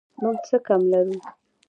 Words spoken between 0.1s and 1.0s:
موږ څه کم